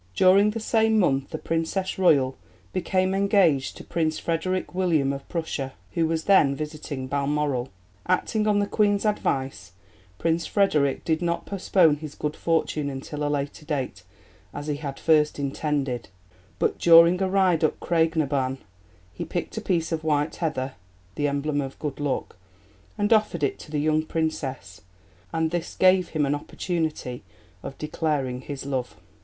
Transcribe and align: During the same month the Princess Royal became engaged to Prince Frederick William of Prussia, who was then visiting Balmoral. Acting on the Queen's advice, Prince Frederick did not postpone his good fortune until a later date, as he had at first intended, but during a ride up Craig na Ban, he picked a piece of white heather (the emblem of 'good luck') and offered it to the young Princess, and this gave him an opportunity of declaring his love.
During 0.15 0.49
the 0.49 0.59
same 0.59 0.97
month 0.97 1.29
the 1.29 1.37
Princess 1.37 1.99
Royal 1.99 2.35
became 2.73 3.13
engaged 3.13 3.77
to 3.77 3.83
Prince 3.83 4.17
Frederick 4.17 4.73
William 4.73 5.13
of 5.13 5.29
Prussia, 5.29 5.73
who 5.91 6.07
was 6.07 6.23
then 6.23 6.55
visiting 6.55 7.05
Balmoral. 7.05 7.69
Acting 8.07 8.47
on 8.47 8.57
the 8.57 8.65
Queen's 8.65 9.05
advice, 9.05 9.73
Prince 10.17 10.47
Frederick 10.47 11.05
did 11.05 11.21
not 11.21 11.45
postpone 11.45 11.97
his 11.97 12.15
good 12.15 12.35
fortune 12.35 12.89
until 12.89 13.23
a 13.23 13.29
later 13.29 13.63
date, 13.63 14.01
as 14.55 14.65
he 14.65 14.77
had 14.77 14.93
at 14.95 14.99
first 14.99 15.37
intended, 15.37 16.09
but 16.57 16.79
during 16.79 17.21
a 17.21 17.29
ride 17.29 17.63
up 17.63 17.79
Craig 17.79 18.15
na 18.15 18.25
Ban, 18.25 18.57
he 19.13 19.23
picked 19.23 19.55
a 19.57 19.61
piece 19.61 19.91
of 19.91 20.03
white 20.03 20.37
heather 20.37 20.73
(the 21.13 21.27
emblem 21.27 21.61
of 21.61 21.77
'good 21.77 21.99
luck') 21.99 22.37
and 22.97 23.13
offered 23.13 23.43
it 23.43 23.59
to 23.59 23.69
the 23.69 23.77
young 23.79 24.01
Princess, 24.01 24.81
and 25.31 25.51
this 25.51 25.75
gave 25.75 26.07
him 26.09 26.25
an 26.25 26.33
opportunity 26.33 27.21
of 27.61 27.77
declaring 27.77 28.41
his 28.41 28.65
love. 28.65 28.95